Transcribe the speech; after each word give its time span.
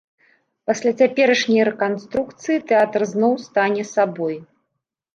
Пасля 0.71 0.93
цяперашняй 1.01 1.65
рэканструкцыі 1.71 2.57
тэатр 2.73 3.01
зноў 3.15 3.33
стане 3.47 3.89
сабой. 3.95 4.35